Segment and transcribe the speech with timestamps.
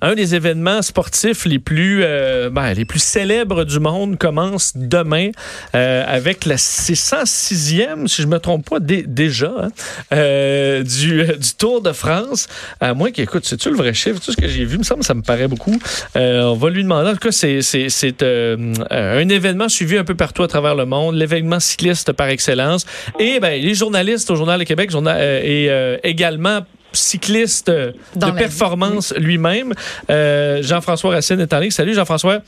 [0.00, 5.30] Un des événements sportifs les plus euh, ben, les plus célèbres du monde commence demain
[5.74, 9.68] euh, avec la 106e, si je me trompe pas, déjà hein,
[10.12, 12.48] euh, du, du Tour de France.
[12.80, 14.20] À moins qu'écoute, c'est-tu le vrai chiffre?
[14.20, 15.78] Tout ce que j'ai vu, me semble, ça me paraît beaucoup.
[16.14, 17.10] on va lui demander.
[17.10, 20.84] En tout cas, c'est, c'est, c'est un événement suivi un peu partout à travers le
[20.86, 22.86] monde, l'événement cycliste par excellence.
[23.18, 25.70] Et ben, les journalistes au Journal de Québec journal, et
[26.02, 26.60] également
[26.92, 29.72] cycliste de performance lui-même.
[30.10, 31.70] Euh, Jean-François Racine est en ligne.
[31.70, 32.40] Salut Jean-François.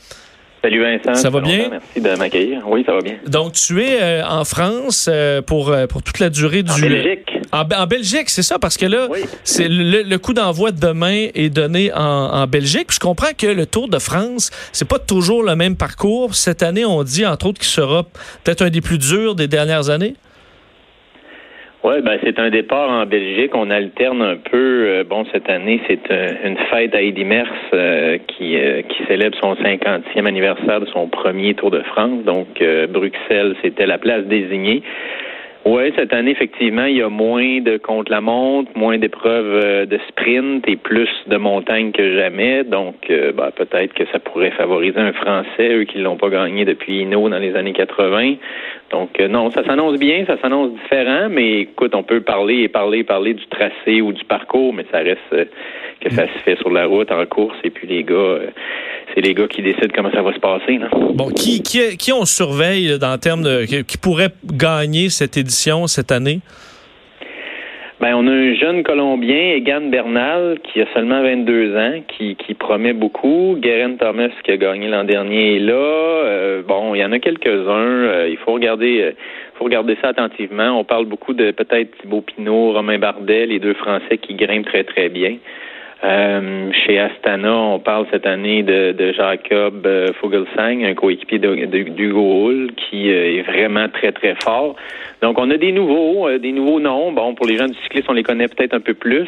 [0.61, 1.15] Salut Vincent.
[1.15, 1.69] Ça va bien?
[1.71, 2.63] Merci de m'accueillir.
[2.67, 3.15] Oui, ça va bien.
[3.25, 6.71] Donc, tu es euh, en France euh, pour, pour toute la durée du...
[6.71, 7.29] En Belgique.
[7.53, 9.07] En, Belgique, c'est ça, parce que là,
[9.45, 12.87] c'est le, coup d'envoi de demain est donné en, en Belgique.
[12.87, 16.35] Puis je comprends que le Tour de France, c'est pas toujours le même parcours.
[16.35, 18.03] Cette année, on dit, entre autres, qu'il sera
[18.43, 20.15] peut-être un des plus durs des dernières années.
[21.81, 23.51] Oui, ben c'est un départ en Belgique.
[23.53, 24.83] On alterne un peu.
[24.85, 26.11] Euh, bon, cette année, c'est
[26.43, 31.07] une fête à Eddy Merckx euh, qui, euh, qui célèbre son 50e anniversaire de son
[31.07, 32.23] premier Tour de France.
[32.25, 34.83] Donc, Bruxelles, c'était la place désignée.
[35.65, 40.77] Oui, cette année, effectivement, il y a moins de contre-la-montre, moins d'épreuves de sprint et
[40.77, 42.63] plus de montagne que jamais.
[42.63, 47.01] Donc, ben, peut-être que ça pourrait favoriser un Français, eux qui l'ont pas gagné depuis
[47.01, 48.35] Hino dans les années 80.
[48.91, 52.67] Donc, euh, non, ça s'annonce bien, ça s'annonce différent, mais écoute, on peut parler et
[52.67, 55.45] parler, parler du tracé ou du parcours, mais ça reste euh,
[56.01, 58.47] que ça se fait sur la route en course et puis les gars, euh,
[59.13, 60.77] c'est les gars qui décident comment ça va se passer.
[60.77, 60.89] Là.
[61.13, 65.87] Bon, qui, qui, qui on surveille dans le terme de qui pourrait gagner cette édition
[65.87, 66.39] cette année?
[67.99, 72.53] Ben, on a un jeune Colombien, Egan Bernal, qui a seulement 22 ans, qui, qui
[72.53, 73.57] promet beaucoup.
[73.59, 75.73] Guerin Thomas, qui a gagné l'an dernier, est là.
[75.73, 78.05] Euh, bon, il y en a quelques-uns.
[78.07, 79.11] Euh, il faut regarder, euh,
[79.55, 80.79] faut regarder ça attentivement.
[80.79, 84.85] On parle beaucoup de peut-être Thibaut Pinot, Romain Bardet, les deux Français qui grimpent très,
[84.85, 85.35] très bien.
[86.01, 92.47] Euh, chez Astana, on parle cette année de, de Jacob euh, Fogelsang, un coéquipier d'Hugo
[92.47, 94.77] Hull, qui euh, est vraiment très, très fort.
[95.21, 97.11] Donc, on a des nouveaux, des nouveaux noms.
[97.11, 99.27] Bon, pour les gens du cyclisme, on les connaît peut-être un peu plus.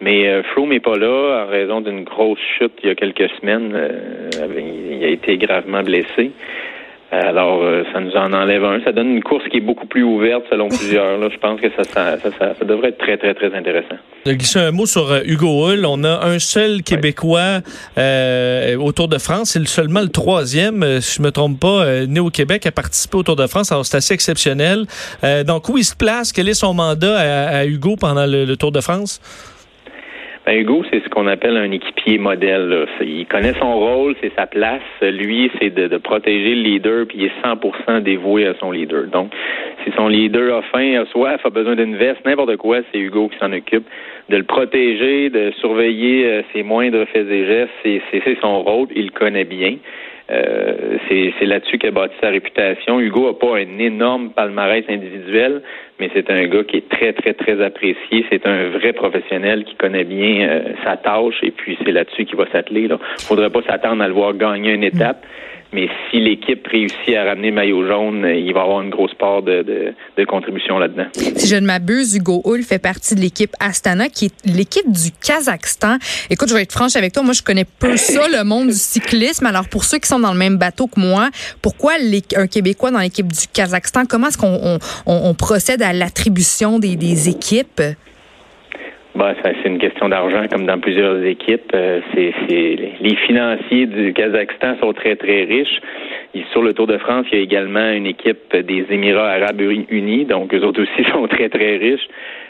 [0.00, 3.28] Mais euh, Froome n'est pas là en raison d'une grosse chute il y a quelques
[3.40, 3.76] semaines.
[4.32, 6.30] il a été gravement blessé.
[7.12, 8.80] Alors, euh, ça nous en enlève un.
[8.82, 11.18] Ça donne une course qui est beaucoup plus ouverte selon plusieurs.
[11.18, 13.96] Là, je pense que ça, ça, ça, ça, devrait être très, très, très intéressant.
[14.24, 15.86] Je glisser un mot sur euh, Hugo Hull.
[15.86, 17.60] On a un seul Québécois
[17.96, 19.50] euh, au Tour de France.
[19.50, 23.22] C'est seulement le troisième, si je me trompe pas, né au Québec, à participer au
[23.22, 23.70] Tour de France.
[23.70, 24.86] Alors, c'est assez exceptionnel.
[25.46, 26.32] donc, où il se place?
[26.32, 29.20] Quel est son mandat à, Hugo pendant le Tour de France?
[30.46, 32.86] Ben, Hugo, c'est ce qu'on appelle un équipier modèle.
[33.00, 34.80] Il connaît son rôle, c'est sa place.
[35.02, 39.08] Lui, c'est de, protéger le leader, puis il est 100% dévoué à son leader.
[39.08, 39.32] Donc,
[39.86, 43.28] si son leader a faim, a soif, a besoin d'une veste, n'importe quoi, c'est Hugo
[43.28, 43.86] qui s'en occupe.
[44.28, 48.88] De le protéger, de surveiller euh, ses moindres faits et gestes, c'est son rôle.
[48.96, 49.76] Il le connaît bien.
[50.28, 52.98] Euh, c'est là-dessus qu'a bâti sa réputation.
[52.98, 55.62] Hugo n'a pas un énorme palmarès individuel,
[56.00, 58.26] mais c'est un gars qui est très, très, très apprécié.
[58.28, 62.36] C'est un vrai professionnel qui connaît bien euh, sa tâche et puis c'est là-dessus qu'il
[62.36, 62.82] va s'atteler.
[62.82, 65.24] Il ne faudrait pas s'attendre à le voir gagner une étape.
[65.72, 69.62] Mais si l'équipe réussit à ramener maillot jaune, il va avoir une grosse part de,
[70.16, 71.06] de, contribution là-dedans.
[71.12, 75.10] Si je ne m'abuse, Hugo Hull fait partie de l'équipe Astana, qui est l'équipe du
[75.12, 75.98] Kazakhstan.
[76.30, 77.22] Écoute, je vais être franche avec toi.
[77.22, 79.46] Moi, je connais peu ça, le monde du cyclisme.
[79.46, 81.30] Alors, pour ceux qui sont dans le même bateau que moi,
[81.62, 81.94] pourquoi
[82.36, 84.04] un Québécois dans l'équipe du Kazakhstan?
[84.08, 87.82] Comment est-ce qu'on on, procède à l'attribution des, des équipes?
[89.16, 91.72] Bah, ça, c'est une question d'argent, comme dans plusieurs équipes.
[91.74, 95.80] Euh, c'est, les financiers du Kazakhstan sont très, très riches.
[96.52, 100.26] Sur le Tour de France, il y a également une équipe des Émirats arabes unis,
[100.26, 102.06] donc eux autres aussi sont très, très riches.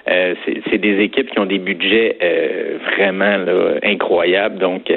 [0.09, 0.35] Euh,
[0.71, 3.45] c'est des équipes qui ont des budgets euh, vraiment
[3.83, 4.59] incroyables.
[4.59, 4.93] Donc,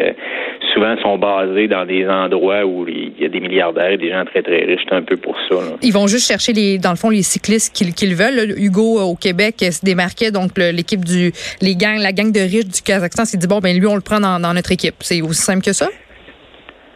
[0.74, 4.24] souvent sont basés dans des endroits où il y a des milliardaires et des gens
[4.26, 4.82] très, très riches.
[4.88, 5.56] C'est un peu pour ça.
[5.82, 8.54] Ils vont juste chercher, les, dans le fond, les cyclistes qu'ils veulent.
[8.58, 10.32] Hugo, au Québec, se démarquait.
[10.32, 11.32] Donc, l'équipe du...
[11.62, 14.02] les gangs, la gang de riches du Kazakhstan s'est dit, bon, ben lui, on le
[14.02, 14.96] prend dans, notre équipe.
[15.00, 15.88] C'est aussi simple que ça?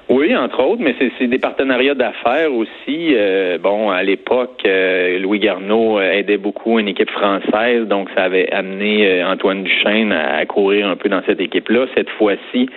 [0.10, 3.16] Oui, entre autres, mais c'est des partenariats d'affaires aussi.
[3.16, 8.52] Euh, bon, à l'époque, euh, Louis Garneau aidait beaucoup une équipe française, donc ça avait
[8.52, 11.86] amené Antoine Duchesne à courir un peu dans cette équipe-là.
[11.96, 12.70] Cette fois-ci,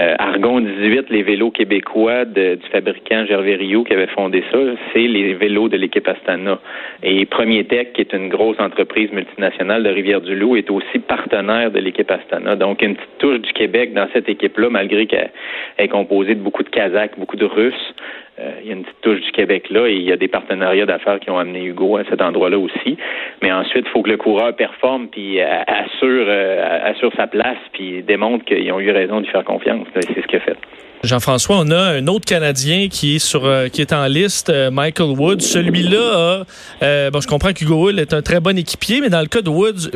[0.00, 4.58] euh, Argon 18, les vélos québécois du fabricant Gervais Rio qui avait fondé ça,
[4.92, 6.58] c'est les vélos de l'équipe Astana.
[7.02, 11.78] Et Premier Tech, qui est une grosse entreprise multinationale de Rivière-du-Loup, est aussi partenaire de
[11.78, 12.56] l'équipe Astana.
[12.56, 15.30] Donc, une petite touche du Québec dans cette équipe-là, malgré qu'elle
[15.78, 17.94] est composée de beaucoup de Kazakhs, beaucoup de Russes.
[18.40, 20.26] Euh, il y a une petite touche du Québec là et il y a des
[20.26, 22.96] partenariats d'affaires qui ont amené Hugo à cet endroit-là aussi.
[23.42, 27.58] Mais ensuite, il faut que le coureur performe puis euh, assure, euh, assure sa place
[27.72, 29.86] puis démontre qu'ils ont eu raison de lui faire confiance.
[29.94, 30.56] C'est ce qu'il a fait.
[31.04, 35.40] Jean-François, on a un autre Canadien qui est sur qui est en liste, Michael Woods.
[35.40, 36.44] Celui-là,
[36.80, 39.50] bon, je comprends qu'Hugo Hull est un très bon équipier, mais dans le cas de
[39.50, 39.90] Woods,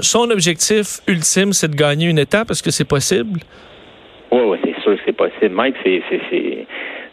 [0.00, 2.50] son objectif ultime, c'est de gagner une étape.
[2.50, 3.40] Est-ce que c'est possible?
[4.30, 5.54] Oui, ouais, c'est sûr que c'est possible.
[5.54, 6.61] Mike, c'est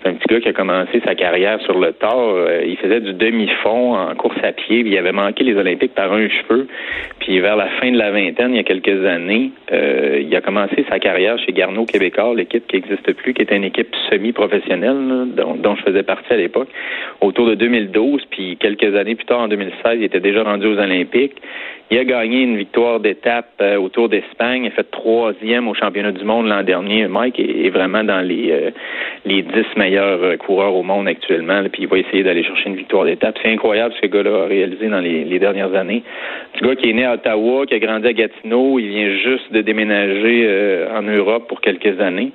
[0.02, 2.18] c'est un petit gars qui a commencé sa carrière sur le tard.
[2.18, 4.80] Euh, il faisait du demi-fond en course à pied.
[4.86, 6.68] il avait manqué les Olympiques par un cheveu.
[7.20, 10.42] Puis vers la fin de la vingtaine, il y a quelques années, euh, il a
[10.42, 15.28] commencé sa carrière chez Garneau Québécois, l'équipe qui n'existe plus, qui était une équipe semi-professionnelle
[15.36, 16.70] dont, je faisais partie à l'époque,
[17.20, 18.24] autour de 2012.
[18.32, 21.42] Puis quelques années plus tard, en 2016, il était déjà rendu aux Olympiques.
[21.92, 24.66] Il a gagné une victoire d'étape euh, autour d'Espagne.
[24.66, 27.08] Il a fait troisième au championnat du monde l'an dernier.
[27.08, 28.70] Mike est, vraiment dans les, euh,
[29.26, 31.64] les dix meilleurs euh, coureurs au monde actuellement.
[31.72, 33.38] puis il va essayer d'aller chercher une victoire d'étape.
[33.42, 36.04] C'est incroyable ce que ce gars-là a réalisé dans les, dernières années.
[36.58, 39.52] Ce gars qui est né à Ottawa, qui a grandi à Gatineau, il vient juste
[39.52, 42.32] de déménager en Europe pour quelques années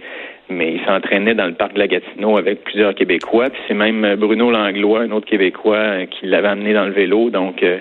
[0.48, 3.50] mais il s'entraînait dans le parc de la Gatineau avec plusieurs Québécois.
[3.50, 7.30] Puis c'est même Bruno Langlois, un autre Québécois, qui l'avait amené dans le vélo.
[7.30, 7.78] Donc, euh,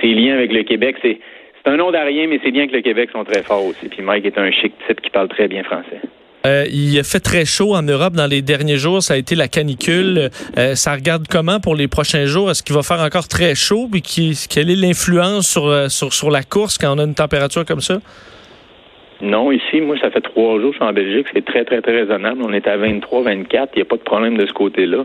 [0.00, 1.18] ses liens avec le Québec, c'est
[1.64, 3.88] c'est un nom d'arien, mais c'est bien que le Québec sont très forts aussi.
[3.88, 6.00] Puis Mike est un chic type qui parle très bien français.
[6.44, 9.02] Euh, il a fait très chaud en Europe dans les derniers jours.
[9.02, 10.30] Ça a été la canicule.
[10.58, 12.50] Euh, ça regarde comment pour les prochains jours?
[12.50, 13.88] Est-ce qu'il va faire encore très chaud?
[13.90, 14.02] Puis
[14.50, 17.80] quelle est l'influence sur, euh, sur, sur la course quand on a une température comme
[17.80, 17.98] ça?
[19.20, 21.26] Non, ici, moi, ça fait trois jours je suis en Belgique.
[21.32, 22.42] C'est très, très, très raisonnable.
[22.42, 23.70] On est à 23, 24.
[23.74, 25.04] Il n'y a pas de problème de ce côté-là.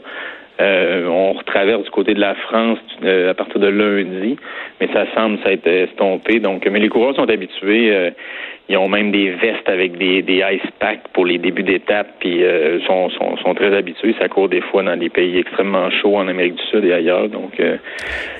[0.59, 4.37] On retraverse du côté de la France à partir de lundi,
[4.81, 6.39] mais ça semble s'être estompé.
[6.39, 8.11] Donc, mais les coureurs sont habitués.
[8.69, 12.43] Ils ont même des vestes avec des, des ice packs pour les débuts d'étape, puis
[12.43, 14.13] euh, sont, sont, sont, très habitués.
[14.19, 17.29] Ça court des fois dans des pays extrêmement chauds en Amérique du Sud et ailleurs.
[17.29, 17.77] Donc, euh,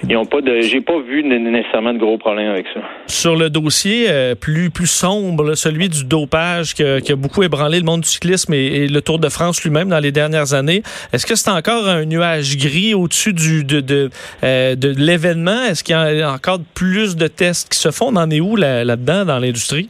[0.07, 2.81] ils ont pas de, j'ai pas vu nécessairement de gros problèmes avec ça.
[3.07, 7.85] Sur le dossier euh, plus plus sombre, celui du dopage qui a, beaucoup ébranlé le
[7.85, 10.81] monde du cyclisme et, le Tour de France lui-même dans les dernières années,
[11.13, 14.09] est-ce que c'est encore un nuage gris au-dessus du de de,
[14.41, 15.63] de l'événement?
[15.69, 18.07] Est-ce qu'il y a encore plus de tests qui se font?
[18.07, 19.89] On en est où là-dedans dans l'industrie?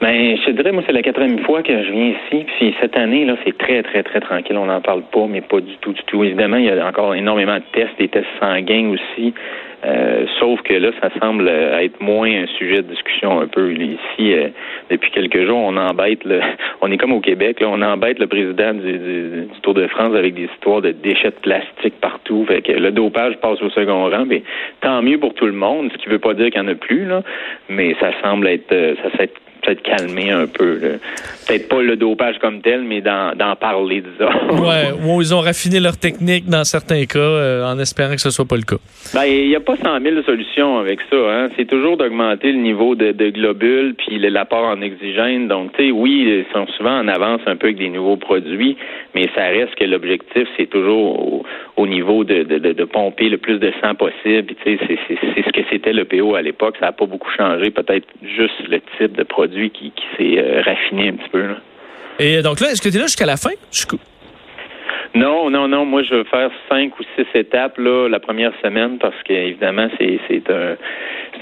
[0.00, 2.44] Ben, je te dirais, moi, c'est la quatrième fois que je viens ici.
[2.44, 4.56] Puis cette année, là, c'est très, très, très tranquille.
[4.56, 6.24] On n'en parle pas, mais pas du tout, du tout.
[6.24, 9.34] Évidemment, il y a encore énormément de tests, des tests sanguins aussi.
[9.84, 13.70] Euh, sauf que là, ça semble être moins un sujet de discussion un peu.
[13.72, 14.48] Ici, euh,
[14.90, 16.40] depuis quelques jours, on embête le,
[16.80, 20.34] on est comme au Québec, là, on embête le président du, Tour de France avec
[20.34, 22.44] des histoires de déchets de plastique partout.
[22.46, 24.42] Fait que le dopage passe au second rang, mais
[24.80, 26.74] tant mieux pour tout le monde, ce qui veut pas dire qu'il n'y en a
[26.74, 27.22] plus, là,
[27.68, 29.30] mais ça semble être euh, ça s'est
[29.64, 30.98] peut-être calmer un peu.
[31.46, 34.62] Peut-être pas le dopage comme tel, mais d'en parler, disons.
[34.62, 38.30] ouais, ou ils ont raffiné leur technique dans certains cas, euh, en espérant que ce
[38.30, 38.76] soit pas le cas.
[39.14, 41.16] Ben, il n'y a pas 100 000 solutions avec ça.
[41.16, 41.48] Hein.
[41.56, 45.48] C'est toujours d'augmenter le niveau de, globules puis l'apport en oxygène.
[45.48, 48.76] Donc, tu sais, oui, ils sont souvent en avance un peu avec des nouveaux produits,
[49.14, 51.44] mais ça reste que l'objectif, c'est toujours
[51.76, 54.54] au, niveau de, de, pomper le plus de sang possible.
[54.64, 54.78] tu sais,
[55.08, 56.76] c'est ce que c'était le PO à l'époque.
[56.80, 57.70] Ça n'a pas beaucoup changé.
[57.70, 58.06] Peut-être
[58.36, 61.54] juste le type de produit qui, s'est euh, raffiné un petit peu.
[62.18, 63.50] Et donc là, est-ce que tu es là jusqu'à la fin?
[65.14, 65.84] Non, non, non.
[65.84, 70.18] Moi, je veux faire cinq ou six étapes là, la première semaine parce qu'évidemment, c'est,
[70.28, 70.76] c'est un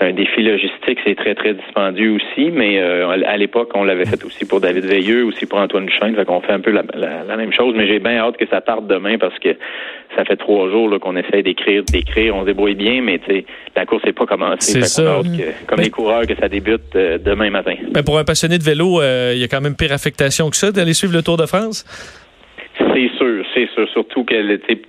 [0.02, 4.04] c'est un défi logistique, c'est très, très dispendieux aussi, mais euh, à l'époque, on l'avait
[4.04, 6.82] fait aussi pour David Veilleux, aussi pour Antoine Duchesne, fait qu'on fait un peu la,
[6.94, 9.56] la, même chose, mais j'ai bien hâte que ça parte demain parce que
[10.16, 13.20] ça fait trois jours là, qu'on essaie d'écrire, d'écrire, on se débrouille bien, mais
[13.76, 14.80] la course n'est pas commencée.
[14.80, 15.20] C'est ça.
[15.66, 17.74] comme les coureurs, que ça débute euh, demain matin.
[17.94, 20.56] Mais pour un passionné de vélo, euh, il y a quand même pire affectation que
[20.56, 21.84] ça d'aller suivre le Tour de France?
[22.78, 23.88] C'est sûr, c'est sûr.
[23.92, 24.34] Surtout que,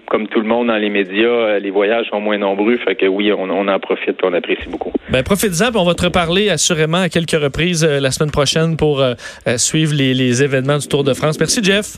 [0.10, 2.78] comme tout le monde dans les médias, euh, les voyages sont moins nombreux.
[2.78, 4.92] Fait que oui, on, en profite on apprécie beaucoup.
[5.10, 9.02] Ben, profitez-en, on va te reparler assurément à quelques reprises euh, la semaine prochaine pour
[9.02, 9.14] euh,
[9.58, 11.40] suivre les événements du Tour de France.
[11.40, 11.98] Merci, Jeff.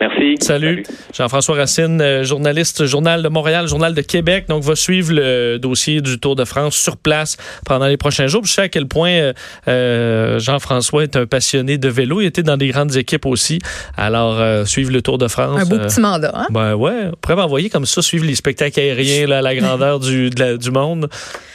[0.00, 0.36] Merci.
[0.40, 0.82] Salut.
[1.14, 4.46] Jean-François Racine, euh, journaliste, Journal de Montréal, Journal de Québec.
[4.48, 8.46] Donc, va suivre le dossier du Tour de France sur place pendant les prochains jours.
[8.46, 9.32] Je sais à quel point euh,
[9.68, 12.22] euh, Jean-François est un passionné de vélo.
[12.22, 13.58] Il était dans des grandes équipes aussi.
[13.96, 15.60] Alors, suivre le Tour de France.
[15.60, 16.46] Un beau petit mandat, hein?
[16.50, 17.08] Ben ouais.
[17.12, 20.70] On pourrait m'envoyer comme ça, suivre les spectacles aériens là, à la grandeur du, du
[20.70, 21.10] monde.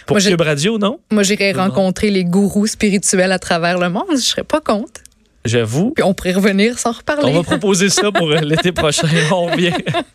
[0.05, 0.99] Pour Cube Radio, non?
[1.11, 4.05] Moi, j'irais rencontrer les gourous spirituels à travers le monde.
[4.11, 5.01] Je serais pas contre.
[5.45, 5.91] J'avoue.
[5.91, 7.31] Puis on pourrait revenir sans reparler.
[7.31, 9.07] On va proposer ça pour l'été prochain.
[9.31, 9.73] On revient.